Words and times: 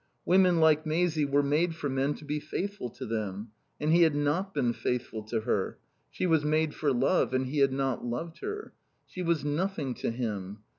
Women 0.25 0.59
like 0.59 0.83
Maisie 0.83 1.25
were 1.25 1.43
made 1.43 1.75
for 1.75 1.87
men 1.87 2.15
to 2.15 2.25
be 2.25 2.39
faithful 2.39 2.89
to 2.89 3.05
them. 3.05 3.51
And 3.79 3.91
he 3.91 4.01
had 4.01 4.15
not 4.15 4.51
been 4.51 4.73
faithful 4.73 5.21
to 5.25 5.41
her. 5.41 5.77
She 6.09 6.25
was 6.25 6.43
made 6.43 6.73
for 6.73 6.91
love 6.91 7.35
and 7.35 7.45
he 7.45 7.59
had 7.59 7.71
not 7.71 8.03
loved 8.03 8.39
her. 8.39 8.73
She 9.05 9.21
was 9.21 9.45
nothing 9.45 9.93
to 9.93 10.09
him. 10.09 10.63